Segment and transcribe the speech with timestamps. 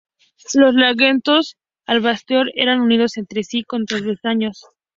[0.55, 1.57] Los largueros
[1.87, 4.65] del bastidor están unidos entre sí con travesaños.